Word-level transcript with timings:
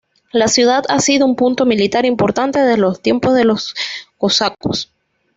La 0.31 0.47
ciudad 0.47 0.83
ha 0.89 0.99
sido 0.99 1.27
un 1.27 1.35
punto 1.35 1.67
militar 1.67 2.05
importante 2.05 2.57
desde 2.57 2.79
los 2.81 3.03
tiempos 3.03 3.35
de 3.35 3.43
los 3.45 3.75
cosacos. 4.17 4.91